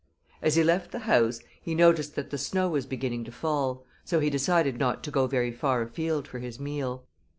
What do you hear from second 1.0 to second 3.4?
house he noticed that the snow was beginning to